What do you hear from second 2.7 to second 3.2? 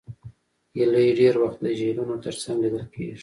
کېږي